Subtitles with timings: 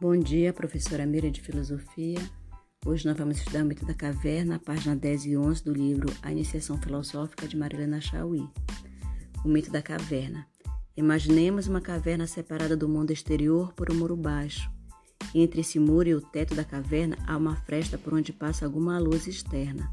[0.00, 2.20] Bom dia, professora Mira de Filosofia.
[2.86, 6.30] Hoje nós vamos estudar o mito da caverna, página 10 e 11 do livro A
[6.30, 8.48] Iniciação Filosófica de Marilena Chauí.
[9.44, 10.46] O mito da caverna.
[10.96, 14.70] Imaginemos uma caverna separada do mundo exterior por um muro baixo.
[15.34, 19.00] Entre esse muro e o teto da caverna há uma fresta por onde passa alguma
[19.00, 19.92] luz externa,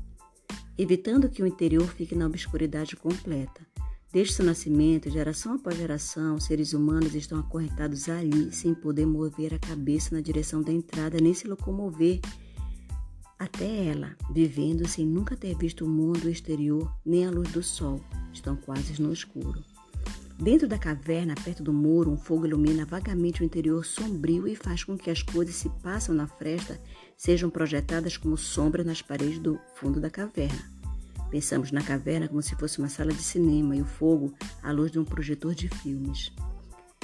[0.77, 3.65] evitando que o interior fique na obscuridade completa.
[4.11, 9.59] Desde seu nascimento, geração após geração, seres humanos estão acorrentados ali, sem poder mover a
[9.59, 12.21] cabeça na direção da entrada, nem se locomover
[13.37, 17.99] até ela, vivendo sem nunca ter visto o mundo exterior nem a luz do sol.
[18.31, 19.63] Estão quase no escuro.
[20.37, 24.83] Dentro da caverna, perto do muro, um fogo ilumina vagamente o interior sombrio e faz
[24.83, 26.79] com que as coisas se passam na fresta
[27.15, 30.74] sejam projetadas como sombras nas paredes do fundo da caverna.
[31.35, 34.89] Pensamos na caverna como se fosse uma sala de cinema e o fogo a luz
[34.89, 36.31] de um projetor de filmes.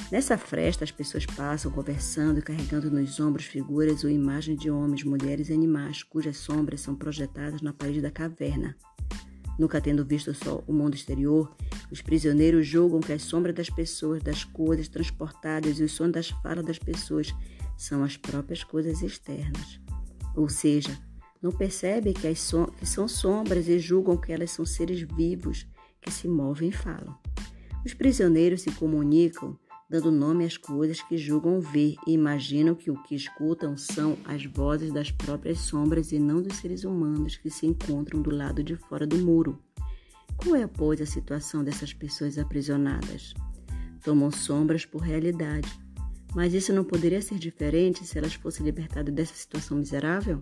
[0.10, 5.04] Nessa fresta, as pessoas passam conversando e carregando nos ombros figuras ou imagens de homens,
[5.04, 8.74] mulheres e animais, cujas sombras são projetadas na parede da caverna.
[9.60, 11.54] Nunca tendo visto só o mundo exterior,
[11.92, 16.30] os prisioneiros julgam que as sombras das pessoas, das coisas transportadas e os sons das
[16.30, 17.36] falas das pessoas
[17.78, 19.82] são as próprias coisas externas.
[20.38, 20.98] Ou seja,
[21.42, 25.66] não percebem que, so que são sombras e julgam que elas são seres vivos
[26.00, 27.18] que se movem e falam.
[27.86, 29.58] Os prisioneiros se comunicam
[29.92, 34.46] dando nome às coisas que julgam ver e imaginam que o que escutam são as
[34.46, 38.78] vozes das próprias sombras e não dos seres humanos que se encontram do lado de
[38.78, 39.62] fora do muro.
[40.38, 43.34] Qual é, pois, a situação dessas pessoas aprisionadas?
[44.02, 45.70] Tomam sombras por realidade.
[46.34, 50.42] Mas isso não poderia ser diferente se elas fossem libertadas dessa situação miserável?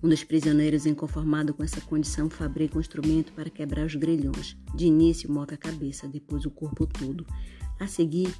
[0.00, 4.56] Um dos prisioneiros, inconformado com essa condição, fabrica um instrumento para quebrar os grilhões.
[4.74, 7.26] De início, move a cabeça, depois o corpo todo.
[7.80, 8.32] A seguir,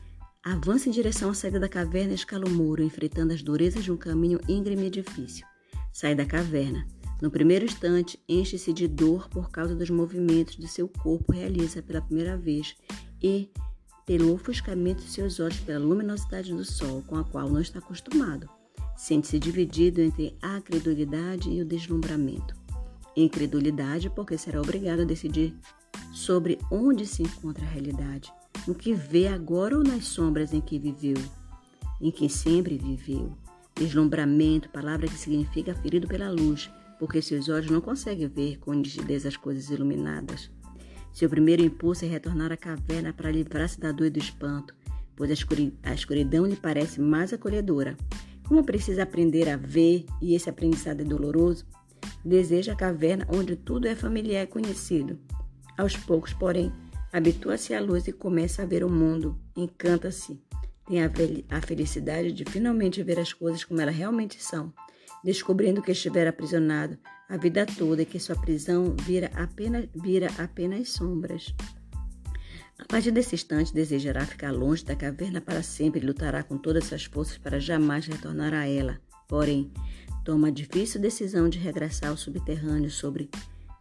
[0.45, 3.91] avança em direção à saída da caverna e escala o muro, enfrentando as durezas de
[3.91, 5.45] um caminho íngreme e difícil.
[5.93, 6.87] Sai da caverna.
[7.21, 12.01] No primeiro instante, enche-se de dor por causa dos movimentos de seu corpo realiza pela
[12.01, 12.77] primeira vez
[13.21, 13.51] e
[14.07, 18.49] pelo ofuscamento de seus olhos pela luminosidade do sol, com a qual não está acostumado.
[18.99, 22.53] Sente-se dividido entre a credulidade e o deslumbramento.
[23.17, 25.55] Incredulidade, porque será obrigado a decidir
[26.13, 28.33] sobre onde se encontra a realidade,
[28.67, 31.17] no que vê agora ou nas sombras em que viveu,
[32.01, 33.33] em que sempre viveu.
[33.77, 39.25] Deslumbramento, palavra que significa ferido pela luz, porque seus olhos não conseguem ver com nitidez
[39.25, 40.51] as coisas iluminadas.
[41.13, 44.75] Seu primeiro impulso é retornar à caverna para livrar-se da dor e do espanto,
[45.15, 47.97] pois a escuridão lhe parece mais acolhedora.
[48.49, 51.67] Como precisa aprender a ver e esse aprendizado é doloroso,
[52.25, 55.19] deseja a caverna onde tudo é familiar e conhecido.
[55.77, 56.73] Aos poucos, porém,
[57.13, 60.41] habitua-se à luz e começa a ver o mundo, encanta-se,
[60.87, 64.73] tem a felicidade de finalmente ver as coisas como elas realmente são,
[65.23, 66.99] descobrindo que estivera aprisionado
[67.29, 71.55] a vida toda e que sua prisão vira apenas, vira apenas sombras.
[72.79, 76.85] A partir desse instante, desejará ficar longe da caverna para sempre e lutará com todas
[76.85, 79.01] suas forças para jamais retornar a ela.
[79.27, 79.71] Porém,
[80.25, 83.29] toma a difícil decisão de regressar ao subterrâneo sobre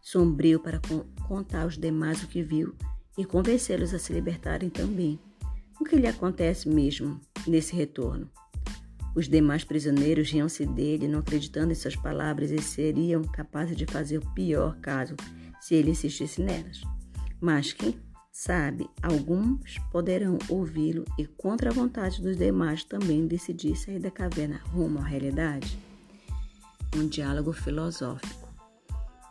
[0.02, 0.80] sombrio para
[1.26, 2.74] contar aos demais o que viu
[3.16, 5.18] e convencê-los a se libertarem também.
[5.80, 8.28] O que lhe acontece mesmo nesse retorno?
[9.14, 14.18] Os demais prisioneiros riam-se dele, não acreditando em suas palavras e seriam capazes de fazer
[14.18, 15.14] o pior caso
[15.60, 16.80] se ele insistisse nelas.
[17.40, 17.94] Mas quem
[18.30, 24.60] Sabe, alguns poderão ouvi-lo e, contra a vontade dos demais, também decidir sair da caverna
[24.72, 25.78] rumo à realidade.
[26.96, 28.48] Um diálogo filosófico.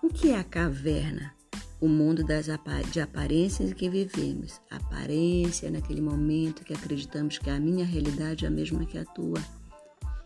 [0.04, 1.34] O que é a caverna?
[1.80, 2.48] O mundo das
[2.92, 4.60] de aparências em que vivemos.
[4.70, 9.40] Aparência naquele momento que acreditamos que a minha realidade é a mesma que a tua.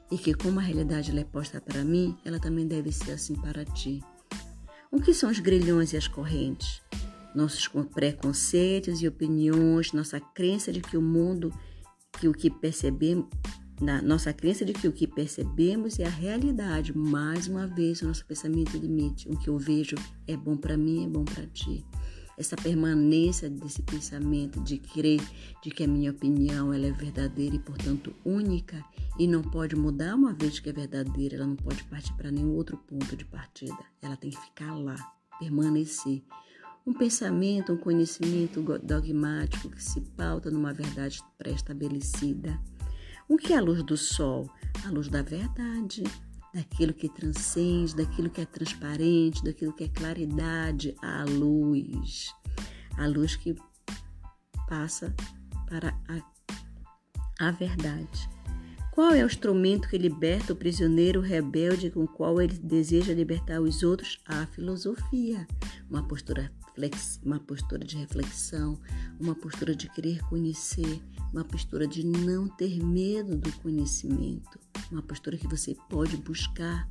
[0.10, 3.64] E que, como a realidade é posta para mim, ela também deve ser assim para
[3.64, 4.04] ti.
[4.92, 6.82] O que são os grilhões e as correntes?
[7.36, 11.54] Nossos preconceitos e opiniões, nossa crença de que o mundo,
[12.20, 13.26] que o que percebemos,
[13.82, 16.96] na nossa crença de que o que percebemos é a realidade.
[16.96, 19.28] Mais uma vez, o nosso pensamento limite.
[19.28, 19.96] O que eu vejo
[20.28, 21.84] é bom para mim, é bom para ti.
[22.38, 25.22] Essa permanência desse pensamento de crer
[25.64, 28.84] de que a minha opinião ela é verdadeira e, portanto, única
[29.20, 32.56] e não pode mudar uma vez que é verdadeira, ela não pode partir para nenhum
[32.56, 33.78] outro ponto de partida.
[34.02, 34.96] Ela tem que ficar lá,
[35.40, 36.24] permanecer
[36.86, 42.60] um pensamento, um conhecimento dogmático que se pauta numa verdade pré-estabelecida.
[43.30, 44.50] O que é a luz do sol?
[44.86, 46.04] A luz da verdade,
[46.54, 52.34] daquilo que transcende, daquilo que é transparente, daquilo que é claridade, a luz.
[52.98, 53.56] A luz que
[54.68, 55.16] passa
[55.68, 58.30] para a, a verdade.
[58.92, 63.62] Qual é o instrumento que liberta o prisioneiro rebelde com o qual ele deseja libertar
[63.62, 64.22] os outros?
[64.26, 65.48] A filosofia.
[65.90, 66.52] Uma postura,
[67.24, 68.80] uma postura de reflexão,
[69.20, 71.02] uma postura de querer conhecer,
[71.34, 74.60] uma postura de não ter medo do conhecimento,
[74.92, 76.90] uma postura que você pode buscar.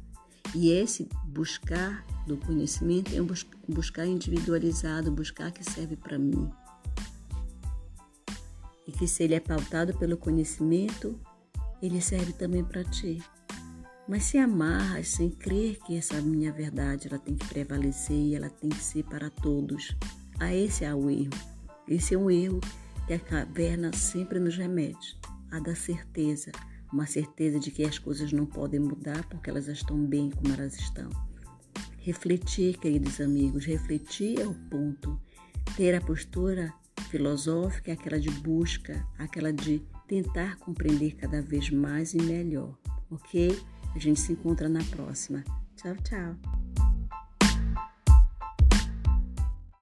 [0.54, 3.28] E esse buscar do conhecimento é um
[3.68, 6.50] buscar individualizado, buscar que serve para mim.
[8.86, 11.18] E que se ele é pautado pelo conhecimento,
[11.80, 13.22] ele serve também para ti.
[14.10, 18.50] Mas se amarras sem crer que essa minha verdade ela tem que prevalecer e ela
[18.50, 19.96] tem que ser para todos,
[20.40, 21.30] a esse é o erro.
[21.86, 22.58] Esse é um erro
[23.06, 25.16] que a caverna sempre nos remete,
[25.52, 26.50] a da certeza,
[26.92, 30.74] uma certeza de que as coisas não podem mudar porque elas estão bem como elas
[30.74, 31.08] estão.
[31.98, 35.20] Refletir, queridos amigos, refletir é o ponto.
[35.76, 36.74] Ter a postura
[37.10, 42.76] filosófica é aquela de busca, aquela de tentar compreender cada vez mais e melhor,
[43.08, 43.56] ok?
[43.94, 45.44] A gente se encontra na próxima.
[45.76, 46.59] Tchau, tchau!